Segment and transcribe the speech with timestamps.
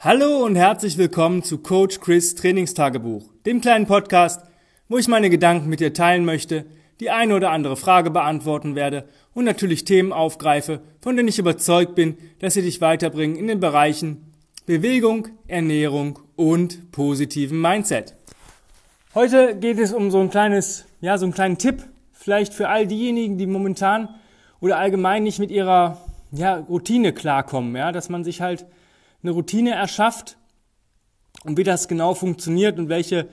[0.00, 4.46] Hallo und herzlich willkommen zu Coach Chris Trainingstagebuch, dem kleinen Podcast,
[4.88, 6.66] wo ich meine Gedanken mit dir teilen möchte,
[7.00, 11.96] die eine oder andere Frage beantworten werde und natürlich Themen aufgreife, von denen ich überzeugt
[11.96, 14.32] bin, dass sie dich weiterbringen in den Bereichen
[14.66, 18.14] Bewegung, Ernährung und positiven Mindset.
[19.16, 22.86] Heute geht es um so ein kleines, ja, so einen kleinen Tipp, vielleicht für all
[22.86, 24.10] diejenigen, die momentan
[24.60, 25.98] oder allgemein nicht mit ihrer
[26.30, 28.64] ja, Routine klarkommen, ja, dass man sich halt
[29.22, 30.36] eine Routine erschafft
[31.44, 33.28] und wie das genau funktioniert und welche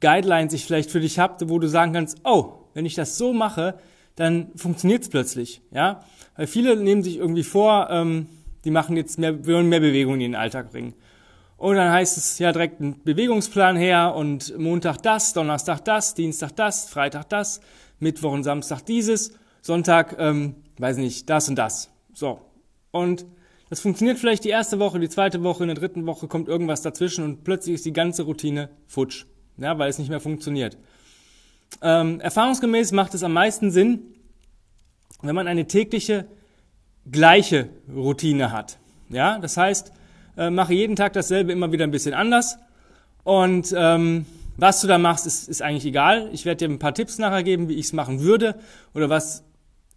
[0.00, 3.32] Guidelines ich vielleicht für dich habe, wo du sagen kannst, oh, wenn ich das so
[3.32, 3.78] mache,
[4.16, 6.04] dann funktioniert es plötzlich, ja,
[6.36, 8.26] weil viele nehmen sich irgendwie vor, ähm,
[8.64, 10.94] die machen jetzt mehr, wollen mehr Bewegung in den Alltag bringen.
[11.56, 16.56] Und dann heißt es ja direkt ein Bewegungsplan her und Montag das, Donnerstag das, Dienstag
[16.56, 17.60] das, Freitag das,
[17.98, 21.90] Mittwoch und Samstag dieses, Sonntag, ähm, weiß nicht, das und das.
[22.14, 22.40] So.
[22.92, 23.26] Und
[23.70, 26.82] das funktioniert vielleicht die erste Woche, die zweite Woche, in der dritten Woche kommt irgendwas
[26.82, 29.26] dazwischen und plötzlich ist die ganze Routine futsch,
[29.58, 30.76] ja, weil es nicht mehr funktioniert.
[31.80, 34.00] Ähm, erfahrungsgemäß macht es am meisten Sinn,
[35.22, 36.26] wenn man eine tägliche
[37.10, 38.78] gleiche Routine hat.
[39.08, 39.92] Ja, das heißt,
[40.36, 42.58] äh, mache jeden Tag dasselbe immer wieder ein bisschen anders
[43.22, 46.28] und ähm, was du da machst, ist, ist eigentlich egal.
[46.32, 48.56] Ich werde dir ein paar Tipps nachher geben, wie ich es machen würde
[48.94, 49.44] oder was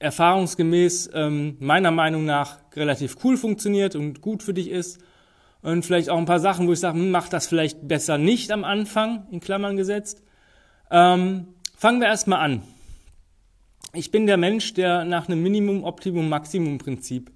[0.04, 5.00] erfahrungsgemäß ähm, meiner Meinung nach relativ cool funktioniert und gut für dich ist.
[5.62, 8.52] Und vielleicht auch ein paar Sachen, wo ich sage, hm, mach das vielleicht besser nicht
[8.52, 10.22] am Anfang, in Klammern gesetzt.
[10.92, 12.64] Ähm, fangen wir erstmal an.
[13.94, 17.31] Ich bin der Mensch, der nach einem Minimum, Optimum, Maximum Prinzip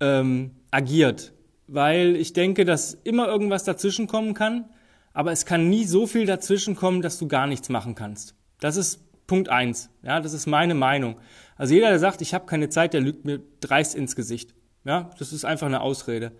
[0.00, 1.32] ähm, agiert.
[1.68, 4.64] Weil ich denke, dass immer irgendwas dazwischen kommen kann,
[5.12, 8.34] aber es kann nie so viel dazwischen kommen, dass du gar nichts machen kannst.
[8.58, 9.00] Das ist
[9.32, 9.88] Punkt eins.
[10.02, 11.16] Ja, das ist meine Meinung.
[11.56, 14.52] Also jeder, der sagt, ich habe keine Zeit, der lügt mir dreist ins Gesicht.
[14.84, 16.32] Ja, das ist einfach eine Ausrede.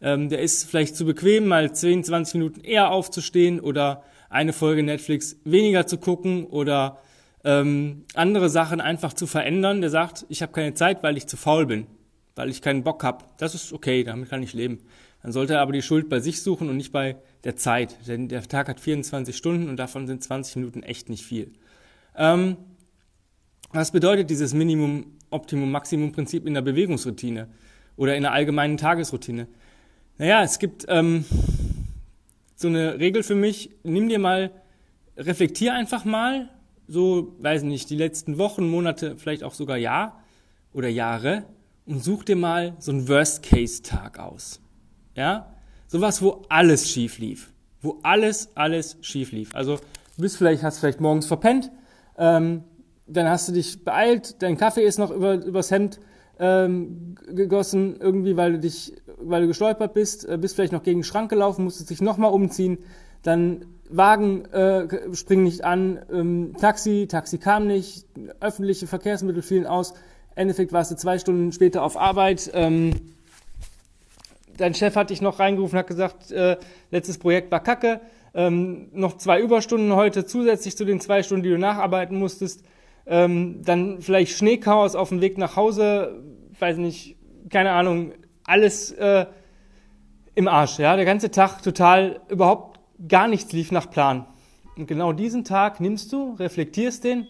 [0.00, 4.82] Ähm, der ist vielleicht zu bequem, mal 10, 20 Minuten eher aufzustehen oder eine Folge
[4.82, 6.96] Netflix weniger zu gucken oder
[7.44, 9.82] ähm, andere Sachen einfach zu verändern.
[9.82, 11.88] Der sagt, ich habe keine Zeit, weil ich zu faul bin,
[12.36, 13.26] weil ich keinen Bock habe.
[13.36, 14.78] Das ist okay, damit kann ich leben.
[15.22, 17.98] Dann sollte er aber die Schuld bei sich suchen und nicht bei der Zeit.
[18.08, 21.52] Denn der Tag hat 24 Stunden und davon sind 20 Minuten echt nicht viel.
[22.16, 22.56] Ähm,
[23.72, 27.48] was bedeutet dieses Minimum, Optimum, Maximum Prinzip in der Bewegungsroutine
[27.96, 29.46] oder in der allgemeinen Tagesroutine?
[30.18, 31.24] Naja, es gibt ähm,
[32.56, 34.50] so eine Regel für mich, nimm dir mal,
[35.16, 36.50] reflektier einfach mal,
[36.88, 40.20] so, weiß nicht, die letzten Wochen, Monate, vielleicht auch sogar Jahr
[40.72, 41.44] oder Jahre
[41.86, 44.60] und such dir mal so einen Worst-Case-Tag aus.
[45.14, 45.54] Ja?
[45.86, 47.52] Sowas, wo alles schief lief.
[47.80, 49.54] Wo alles, alles schief lief.
[49.54, 51.70] Also, du bist vielleicht, hast vielleicht morgens verpennt,
[52.20, 52.62] ähm,
[53.06, 55.98] dann hast du dich beeilt, dein Kaffee ist noch über, übers Hemd
[56.38, 61.00] ähm, gegossen, irgendwie, weil du dich, weil du gestolpert bist, äh, bist vielleicht noch gegen
[61.00, 62.78] den Schrank gelaufen, musstest dich nochmal umziehen,
[63.22, 68.06] dann Wagen äh, springen nicht an, ähm, Taxi, Taxi kam nicht,
[68.38, 69.94] öffentliche Verkehrsmittel fielen aus,
[70.36, 72.92] Endeffekt warst du zwei Stunden später auf Arbeit, ähm,
[74.56, 76.56] dein Chef hat dich noch reingerufen, hat gesagt, äh,
[76.90, 78.00] letztes Projekt war kacke,
[78.34, 82.64] ähm, noch zwei Überstunden heute zusätzlich zu den zwei Stunden, die du nacharbeiten musstest,
[83.06, 86.22] ähm, dann vielleicht Schneechaos auf dem Weg nach Hause,
[86.58, 87.16] weiß nicht,
[87.48, 88.12] keine Ahnung,
[88.44, 89.26] alles äh,
[90.34, 94.26] im Arsch, ja, der ganze Tag total überhaupt gar nichts lief nach Plan.
[94.76, 97.28] Und genau diesen Tag nimmst du, reflektierst den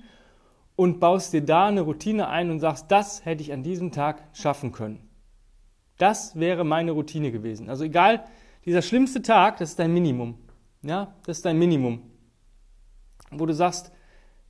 [0.76, 4.22] und baust dir da eine Routine ein und sagst, das hätte ich an diesem Tag
[4.32, 5.08] schaffen können.
[5.98, 7.68] Das wäre meine Routine gewesen.
[7.68, 8.24] Also egal,
[8.64, 10.38] dieser schlimmste Tag, das ist dein Minimum.
[10.82, 12.02] Ja, das ist dein Minimum.
[13.30, 13.92] Wo du sagst,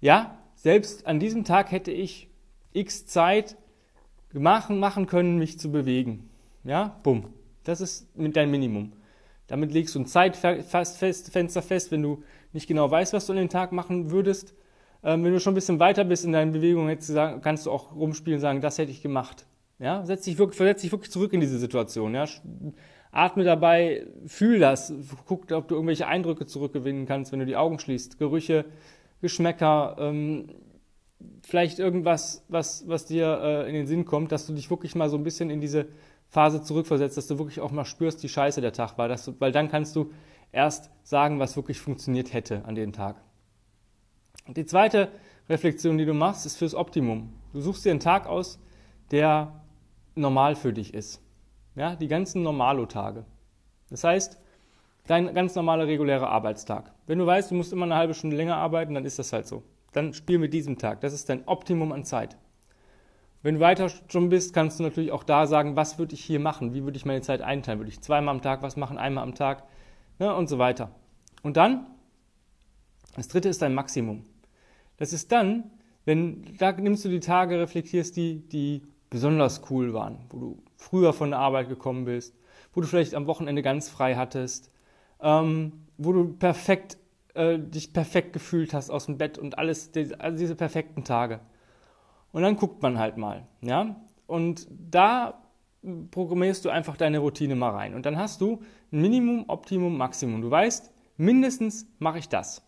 [0.01, 2.29] ja, selbst an diesem Tag hätte ich
[2.73, 3.57] x Zeit
[4.33, 6.31] machen, machen können, mich zu bewegen.
[6.65, 7.33] Ja, bumm.
[7.65, 8.93] Das ist mit dein Minimum.
[9.49, 13.49] Damit legst du ein Zeitfenster fest, wenn du nicht genau weißt, was du an dem
[13.49, 14.55] Tag machen würdest.
[15.03, 16.97] Ähm, wenn du schon ein bisschen weiter bist in deinen Bewegungen,
[17.43, 19.47] kannst du auch rumspielen und sagen, das hätte ich gemacht.
[19.79, 22.15] Ja, setz dich wirklich, versetz dich wirklich zurück in diese Situation.
[22.15, 22.27] Ja,
[23.13, 24.93] atme dabei, fühl das,
[25.27, 28.65] guck, ob du irgendwelche Eindrücke zurückgewinnen kannst, wenn du die Augen schließt, Gerüche,
[29.21, 30.49] Geschmäcker, ähm,
[31.43, 35.09] vielleicht irgendwas, was, was dir äh, in den Sinn kommt, dass du dich wirklich mal
[35.09, 35.87] so ein bisschen in diese
[36.29, 39.53] Phase zurückversetzt, dass du wirklich auch mal spürst, wie scheiße der Tag war, du, weil
[39.53, 40.13] dann kannst du
[40.53, 43.17] erst sagen, was wirklich funktioniert hätte an dem Tag.
[44.47, 45.09] Die zweite
[45.49, 47.33] Reflexion, die du machst, ist fürs Optimum.
[47.53, 48.61] Du suchst dir einen Tag aus,
[49.11, 49.61] der
[50.15, 51.21] normal für dich ist.
[51.81, 53.25] Ja, die ganzen Normalo-Tage.
[53.89, 54.39] Das heißt,
[55.07, 56.93] dein ganz normaler regulärer Arbeitstag.
[57.07, 59.47] Wenn du weißt, du musst immer eine halbe Stunde länger arbeiten, dann ist das halt
[59.47, 59.63] so.
[59.93, 61.01] Dann spiel mit diesem Tag.
[61.01, 62.37] Das ist dein Optimum an Zeit.
[63.43, 66.39] Wenn du weiter schon bist, kannst du natürlich auch da sagen, was würde ich hier
[66.39, 66.75] machen?
[66.75, 67.79] Wie würde ich meine Zeit einteilen?
[67.79, 69.63] Würde ich zweimal am Tag was machen, einmal am Tag
[70.19, 70.91] ne, und so weiter.
[71.43, 71.87] Und dann,
[73.17, 74.27] das dritte ist dein Maximum.
[74.99, 75.71] Das ist dann,
[76.05, 81.13] wenn, da nimmst du die Tage, reflektierst die, die besonders cool waren, wo du früher
[81.13, 82.35] von der Arbeit gekommen bist,
[82.73, 84.71] wo du vielleicht am Wochenende ganz frei hattest,
[85.21, 86.97] ähm, wo du perfekt,
[87.35, 91.41] äh, dich perfekt gefühlt hast aus dem Bett und alles, also diese perfekten Tage.
[92.33, 93.97] Und dann guckt man halt mal, ja.
[94.27, 95.43] Und da
[96.11, 97.95] programmierst du einfach deine Routine mal rein.
[97.95, 100.41] Und dann hast du ein Minimum, Optimum, Maximum.
[100.41, 102.63] Du weißt, mindestens mache ich das.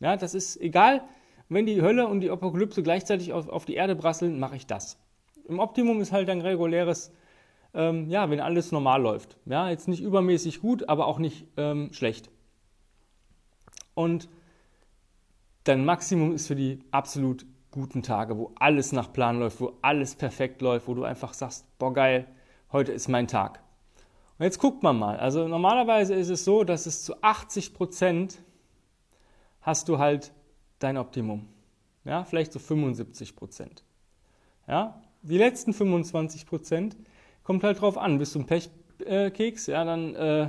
[0.00, 1.04] Ja, das ist egal,
[1.48, 4.98] wenn die Hölle und die Apokalypse gleichzeitig auf, auf die Erde brasseln, mache ich das.
[5.48, 7.12] Im Optimum ist halt ein reguläres,
[7.74, 9.36] ähm, ja, wenn alles normal läuft.
[9.46, 12.30] Ja, jetzt nicht übermäßig gut, aber auch nicht ähm, schlecht.
[13.94, 14.28] Und
[15.64, 20.14] dein Maximum ist für die absolut guten Tage, wo alles nach Plan läuft, wo alles
[20.14, 22.26] perfekt läuft, wo du einfach sagst, boah geil,
[22.72, 23.60] heute ist mein Tag.
[24.38, 25.16] Und jetzt guckt man mal.
[25.18, 28.38] Also normalerweise ist es so, dass es zu 80 Prozent
[29.60, 30.32] hast du halt
[30.78, 31.48] dein Optimum.
[32.04, 33.84] Ja, vielleicht so 75 Prozent.
[34.66, 36.96] Ja, die letzten 25 Prozent
[37.42, 38.18] kommt halt drauf an.
[38.18, 40.48] Bist du ein Pechkeks, ja, dann äh,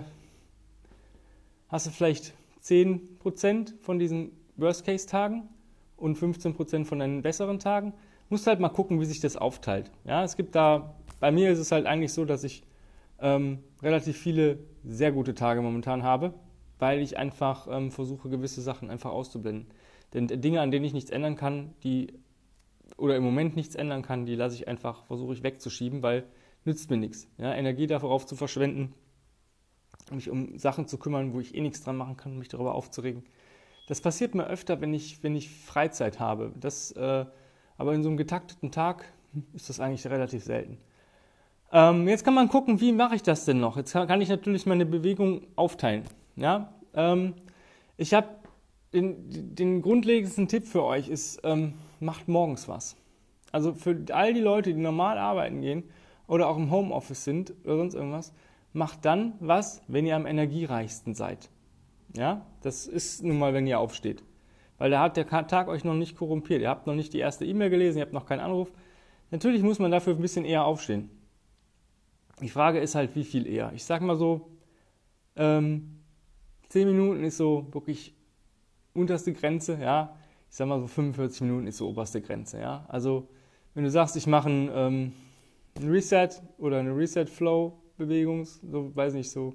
[1.70, 5.50] hast du vielleicht 10 Prozent von diesen Worst-Case-Tagen
[5.98, 7.94] und 15% von deinen besseren Tagen.
[8.30, 9.92] Musst halt mal gucken, wie sich das aufteilt.
[10.04, 12.64] Ja, es gibt da, bei mir ist es halt eigentlich so, dass ich
[13.20, 16.34] ähm, relativ viele sehr gute Tage momentan habe,
[16.80, 19.68] weil ich einfach ähm, versuche, gewisse Sachen einfach auszublenden.
[20.14, 22.08] Denn Dinge, an denen ich nichts ändern kann, die
[22.98, 26.24] oder im Moment nichts ändern kann, die lasse ich einfach, versuche ich wegzuschieben, weil
[26.64, 27.28] nützt mir nichts.
[27.38, 28.94] Ja, Energie darauf zu verschwenden,
[30.12, 33.24] mich um Sachen zu kümmern, wo ich eh nichts dran machen kann, mich darüber aufzuregen.
[33.88, 36.52] Das passiert mir öfter, wenn ich, wenn ich Freizeit habe.
[36.60, 37.26] Das, äh,
[37.78, 39.06] aber in so einem getakteten Tag
[39.54, 40.78] ist das eigentlich relativ selten.
[41.72, 43.78] Ähm, jetzt kann man gucken, wie mache ich das denn noch?
[43.78, 46.04] Jetzt kann, kann ich natürlich meine Bewegung aufteilen.
[46.36, 46.74] Ja?
[46.94, 47.34] Ähm,
[47.98, 48.30] ich habe
[48.94, 51.74] den, den, grundlegendsten Tipp für euch ist, ähm,
[52.06, 52.96] macht morgens was.
[53.52, 55.84] Also für all die Leute, die normal arbeiten gehen
[56.28, 58.34] oder auch im Homeoffice sind oder sonst irgendwas,
[58.74, 61.50] macht dann was, wenn ihr am energiereichsten seid.
[62.16, 64.24] Ja, das ist nun mal, wenn ihr aufsteht.
[64.78, 66.62] Weil da hat der Tag euch noch nicht korrumpiert.
[66.62, 68.72] Ihr habt noch nicht die erste E-Mail gelesen, ihr habt noch keinen Anruf.
[69.32, 71.10] Natürlich muss man dafür ein bisschen eher aufstehen.
[72.42, 73.72] Die Frage ist halt, wie viel eher.
[73.74, 74.50] Ich sag mal so,
[75.38, 76.02] ähm,
[76.70, 78.14] 10 Minuten ist so wirklich
[78.94, 80.18] unterste Grenze, ja.
[80.56, 82.86] Ich sag mal so 45 Minuten ist so oberste Grenze, ja.
[82.88, 83.28] Also,
[83.74, 85.14] wenn du sagst, ich mache einen, ähm,
[85.76, 89.54] einen Reset oder eine Reset-Flow-Bewegung, so, weiß nicht, so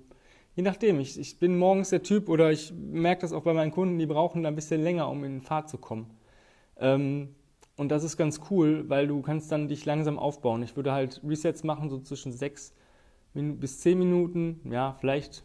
[0.54, 3.70] Je nachdem, ich, ich bin morgens der Typ oder ich merke das auch bei meinen
[3.70, 6.10] Kunden, die brauchen da ein bisschen länger, um in Fahrt zu kommen.
[6.76, 7.34] Ähm,
[7.78, 10.62] und das ist ganz cool, weil du kannst dann dich langsam aufbauen.
[10.62, 12.74] Ich würde halt Resets machen, so zwischen sechs
[13.32, 15.44] bis zehn Minuten, ja, vielleicht,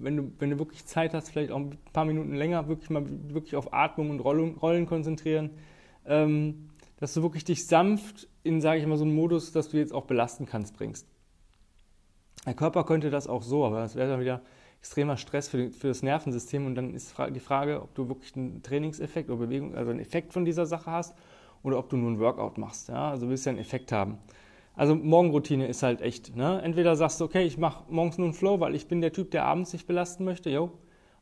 [0.00, 3.04] wenn du, wenn du wirklich Zeit hast, vielleicht auch ein paar Minuten länger, wirklich mal
[3.28, 5.50] wirklich auf Atmung und Rollen, Rollen konzentrieren,
[6.06, 9.76] ähm, dass du wirklich dich sanft in, sage ich mal, so einen Modus, dass du
[9.76, 11.06] jetzt auch belasten kannst, bringst.
[12.46, 14.42] Der Körper könnte das auch so, aber das wäre dann wieder
[14.78, 18.62] extremer Stress für, für, das Nervensystem und dann ist die Frage, ob du wirklich einen
[18.62, 21.16] Trainingseffekt oder Bewegung, also einen Effekt von dieser Sache hast
[21.62, 22.88] oder ob du nur einen Workout machst.
[22.88, 23.10] Ja?
[23.10, 24.18] Also willst du einen Effekt haben.
[24.76, 26.36] Also Morgenroutine ist halt echt.
[26.36, 26.60] Ne?
[26.62, 29.30] Entweder sagst du, okay, ich mache morgens nur einen Flow, weil ich bin der Typ,
[29.30, 30.50] der abends sich belasten möchte.
[30.50, 30.70] Jo,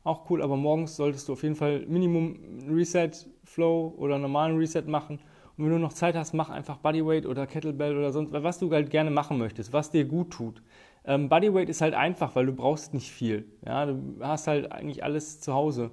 [0.03, 2.37] auch cool, aber morgens solltest du auf jeden Fall Minimum
[2.69, 3.11] Reset
[3.45, 5.19] Flow oder normalen Reset machen.
[5.57, 8.69] Und wenn du noch Zeit hast, mach einfach Bodyweight oder Kettlebell oder sonst was du
[8.71, 10.61] halt gerne machen möchtest, was dir gut tut.
[11.05, 13.45] Ähm, Bodyweight ist halt einfach, weil du brauchst nicht viel.
[13.65, 15.91] Ja, du hast halt eigentlich alles zu Hause.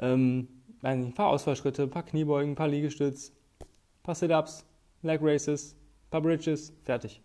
[0.00, 0.48] Ähm,
[0.82, 4.66] ein paar Ausfallschritte, ein paar Kniebeugen, ein paar Liegestütz, ein paar Sit-Ups,
[5.02, 5.76] Leg Races,
[6.14, 7.20] paar Bridges, fertig.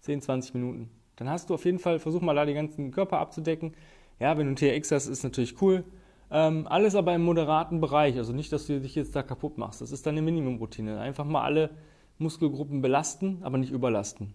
[0.00, 0.88] 10, 20 Minuten.
[1.16, 3.74] Dann hast du auf jeden Fall, versuch mal da die ganzen Körper abzudecken.
[4.18, 5.84] Ja, wenn du TRX hast, ist natürlich cool.
[6.30, 9.82] Ähm, alles aber im moderaten Bereich, also nicht, dass du dich jetzt da kaputt machst.
[9.82, 10.98] Das ist deine Minimumroutine.
[11.00, 11.68] Einfach mal alle
[12.16, 14.32] Muskelgruppen belasten, aber nicht überlasten.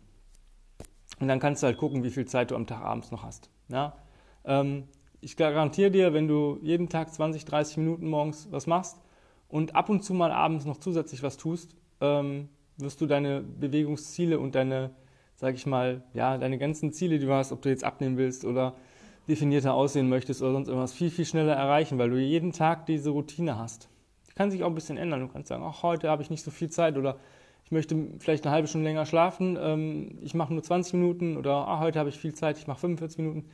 [1.20, 3.50] Und dann kannst du halt gucken, wie viel Zeit du am Tag abends noch hast.
[3.70, 3.96] Ja?
[4.46, 4.84] Ähm,
[5.20, 9.02] ich garantiere dir, wenn du jeden Tag 20, 30 Minuten morgens was machst
[9.48, 14.40] und ab und zu mal abends noch zusätzlich was tust, ähm, wirst du deine Bewegungsziele
[14.40, 14.92] und deine,
[15.36, 18.46] sag ich mal, ja, deine ganzen Ziele, die du hast, ob du jetzt abnehmen willst
[18.46, 18.76] oder
[19.28, 23.12] definierter aussehen möchtest oder sonst irgendwas, viel, viel schneller erreichen, weil du jeden Tag diese
[23.12, 23.90] Routine hast.
[24.30, 25.22] Die kann sich auch ein bisschen ändern.
[25.22, 27.18] Du kannst sagen, ach, heute habe ich nicht so viel Zeit oder
[27.66, 31.68] ich möchte vielleicht eine halbe Stunde länger schlafen, ähm, ich mache nur 20 Minuten oder
[31.68, 33.46] ah, heute habe ich viel Zeit, ich mache 45 Minuten.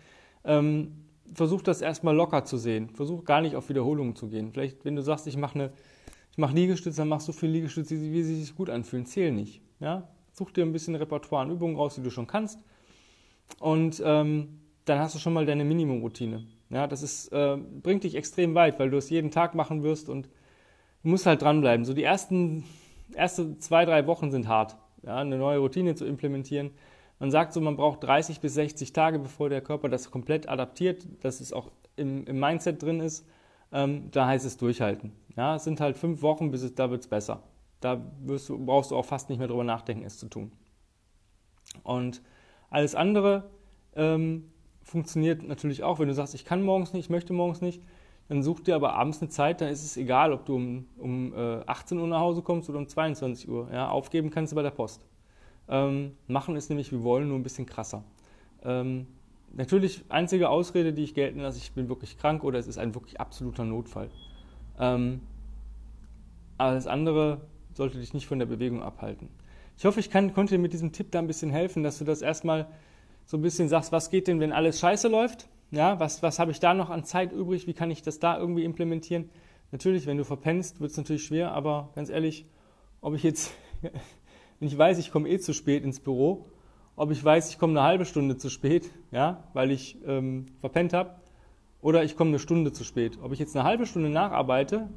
[0.46, 2.90] Ähm, versuch das erstmal locker zu sehen.
[2.90, 4.52] Versuch gar nicht auf Wiederholungen zu gehen.
[4.52, 5.74] Vielleicht, wenn du sagst, ich mache eine,
[6.36, 9.06] ich mache Liegestütze, dann machst du viel Liegestütze, wie sie sich gut anfühlen.
[9.06, 9.62] Zähl nicht.
[9.80, 10.10] Ja?
[10.34, 12.60] Such dir ein bisschen Repertoire an Übungen raus, die du schon kannst.
[13.62, 16.44] Und ähm, dann hast du schon mal deine Minimumroutine.
[16.70, 20.10] Ja, das ist, äh, bringt dich extrem weit, weil du es jeden Tag machen wirst
[20.10, 20.28] und
[21.04, 21.86] du musst halt dranbleiben.
[21.86, 22.66] So die ersten,
[23.14, 26.72] erste zwei, drei Wochen sind hart, ja, eine neue Routine zu implementieren.
[27.20, 31.08] Man sagt so, man braucht 30 bis 60 Tage, bevor der Körper das komplett adaptiert,
[31.22, 33.26] dass es auch im, im Mindset drin ist.
[33.72, 35.12] Ähm, da heißt es durchhalten.
[35.36, 37.44] Ja, es sind halt fünf Wochen, bis es, da wird es besser.
[37.82, 40.52] Da du, brauchst du auch fast nicht mehr drüber nachdenken, es zu tun.
[41.84, 42.22] Und
[42.70, 43.50] alles andere
[43.96, 47.82] ähm, funktioniert natürlich auch, wenn du sagst, ich kann morgens nicht, ich möchte morgens nicht,
[48.28, 51.34] dann such dir aber abends eine Zeit, dann ist es egal, ob du um, um
[51.34, 53.70] äh, 18 Uhr nach Hause kommst oder um 22 Uhr.
[53.72, 55.06] Ja, aufgeben kannst du bei der Post.
[55.68, 58.04] Ähm, machen ist nämlich, wir wollen, nur ein bisschen krasser.
[58.64, 59.08] Ähm,
[59.56, 62.94] natürlich, einzige Ausrede, die ich gelten lasse, ich bin wirklich krank oder es ist ein
[62.94, 64.10] wirklich absoluter Notfall.
[64.80, 65.22] Ähm,
[66.58, 67.42] alles andere
[67.74, 69.30] sollte dich nicht von der Bewegung abhalten.
[69.78, 72.06] Ich hoffe, ich kann, konnte dir mit diesem Tipp da ein bisschen helfen, dass du
[72.06, 72.68] das erstmal
[73.26, 75.50] so ein bisschen sagst, was geht denn, wenn alles scheiße läuft?
[75.72, 77.68] Ja, was, was habe ich da noch an Zeit übrig?
[77.68, 79.30] Wie kann ich das da irgendwie implementieren?
[79.72, 82.46] Natürlich, wenn du verpennst, wird es natürlich schwer, aber ganz ehrlich,
[83.02, 86.46] ob ich jetzt, wenn ich weiß, ich komme eh zu spät ins Büro,
[86.96, 90.94] ob ich weiß, ich komme eine halbe Stunde zu spät, ja, weil ich ähm, verpennt
[90.94, 91.16] habe,
[91.82, 93.20] oder ich komme eine Stunde zu spät.
[93.22, 94.90] Ob ich jetzt eine halbe Stunde nacharbeite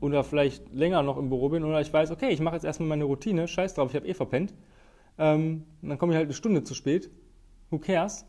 [0.00, 2.88] oder vielleicht länger noch im Büro bin, oder ich weiß, okay, ich mache jetzt erstmal
[2.88, 4.54] meine Routine, scheiß drauf, ich habe eh verpennt,
[5.16, 7.10] ähm, dann komme ich halt eine Stunde zu spät,
[7.70, 8.26] who cares?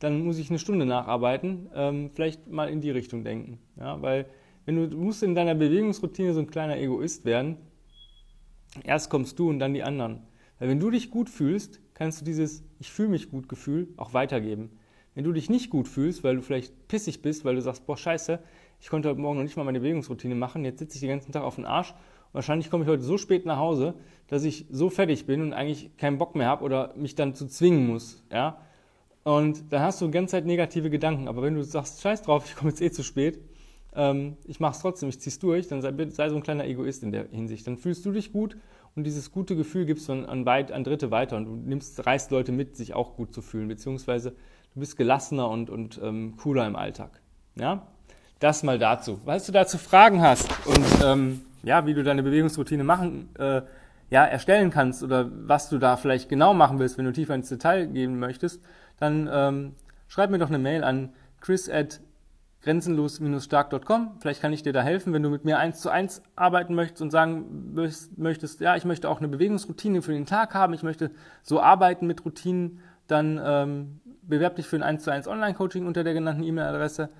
[0.00, 3.58] Dann muss ich eine Stunde nacharbeiten, ähm, vielleicht mal in die Richtung denken.
[3.78, 4.26] Ja, weil
[4.66, 7.56] wenn du, du musst in deiner Bewegungsroutine so ein kleiner Egoist werden,
[8.82, 10.26] erst kommst du und dann die anderen.
[10.58, 14.14] Weil wenn du dich gut fühlst, kannst du dieses Ich fühle mich gut Gefühl auch
[14.14, 14.70] weitergeben.
[15.14, 17.96] Wenn du dich nicht gut fühlst, weil du vielleicht pissig bist, weil du sagst, boah,
[17.96, 18.40] scheiße,
[18.80, 21.32] ich konnte heute Morgen noch nicht mal meine Bewegungsroutine machen, jetzt sitze ich den ganzen
[21.32, 21.94] Tag auf den Arsch
[22.34, 23.94] wahrscheinlich komme ich heute so spät nach Hause,
[24.26, 27.46] dass ich so fertig bin und eigentlich keinen Bock mehr habe oder mich dann zu
[27.46, 28.22] zwingen muss.
[28.30, 28.58] Ja?
[29.22, 31.28] Und dann hast du die ganze Zeit negative Gedanken.
[31.28, 33.40] Aber wenn du sagst, scheiß drauf, ich komme jetzt eh zu spät,
[33.94, 37.04] ähm, ich mache es trotzdem, ich zieh's durch, dann sei, sei, so ein kleiner Egoist
[37.04, 37.66] in der Hinsicht.
[37.66, 38.56] Dann fühlst du dich gut
[38.96, 42.06] und dieses gute Gefühl gibst du an, an, weit, an Dritte weiter und du nimmst,
[42.06, 44.30] reißt Leute mit, sich auch gut zu fühlen, beziehungsweise
[44.74, 47.20] du bist gelassener und, und ähm, cooler im Alltag.
[47.56, 47.86] Ja?
[48.38, 49.20] Das mal dazu.
[49.24, 53.62] Falls du dazu Fragen hast und ähm, ja, wie du deine Bewegungsroutine machen, äh,
[54.10, 57.48] ja, erstellen kannst oder was du da vielleicht genau machen willst, wenn du tiefer ins
[57.48, 58.62] Detail gehen möchtest,
[58.98, 59.74] dann ähm,
[60.08, 62.00] schreib mir doch eine Mail an chris at
[62.64, 64.16] grenzenlos-stark.com.
[64.20, 67.02] Vielleicht kann ich dir da helfen, wenn du mit mir eins zu eins arbeiten möchtest
[67.02, 67.74] und sagen
[68.16, 71.10] möchtest, ja, ich möchte auch eine Bewegungsroutine für den Tag haben, ich möchte
[71.42, 76.04] so arbeiten mit Routinen, dann ähm, bewerb dich für ein 1 zu 1 Online-Coaching unter
[76.04, 77.10] der genannten E-Mail-Adresse.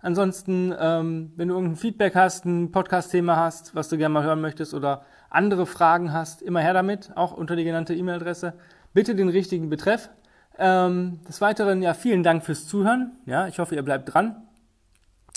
[0.00, 4.40] Ansonsten, ähm, wenn du irgendein Feedback hast, ein Podcast-Thema hast, was du gerne mal hören
[4.40, 8.54] möchtest oder andere Fragen hast, immer her damit, auch unter die genannte E-Mail-Adresse.
[8.94, 10.10] Bitte den richtigen Betreff.
[10.58, 13.12] Ähm, des Weiteren, ja, vielen Dank fürs Zuhören.
[13.26, 14.47] Ja, ich hoffe, ihr bleibt dran.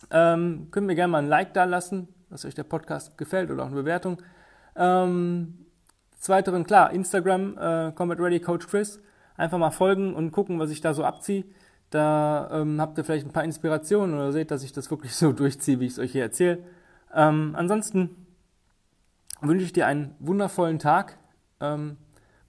[0.10, 3.64] Ähm, könnt mir gerne mal ein Like da lassen, dass euch der Podcast gefällt oder
[3.64, 4.22] auch eine Bewertung.
[4.76, 5.66] Ähm,
[6.18, 9.00] des Weiteren, klar, Instagram, äh, Combat Ready Coach Chris.
[9.38, 11.46] Einfach mal folgen und gucken, was ich da so abziehe.
[11.90, 15.32] Da ähm, habt ihr vielleicht ein paar Inspirationen oder seht, dass ich das wirklich so
[15.34, 16.60] durchziehe, wie ich es euch hier erzähle.
[17.14, 18.28] Ähm, ansonsten
[19.42, 21.18] wünsche ich dir einen wundervollen Tag.
[21.60, 21.98] Ähm,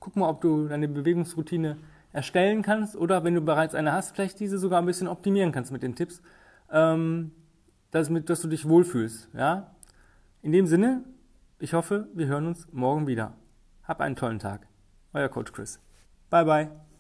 [0.01, 1.77] guck mal, ob du deine Bewegungsroutine
[2.13, 5.73] erstellen kannst oder wenn du bereits eine hast, vielleicht diese sogar ein bisschen optimieren kannst
[5.73, 6.23] mit den Tipps,
[6.71, 7.33] ähm,
[7.93, 9.29] dass, mit, dass du dich wohlfühlst.
[9.35, 9.77] Ja?
[10.43, 11.05] In dem Sinne,
[11.61, 13.35] ich hoffe, wir hören uns morgen wieder.
[13.85, 14.67] Hab einen tollen Tag.
[15.13, 15.79] Euer Coach Chris.
[16.29, 16.92] Bye bye.